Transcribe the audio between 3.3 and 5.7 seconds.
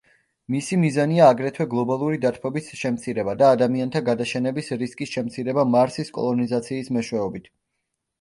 და ადამიანთა გადაშენების რისკის შემცირება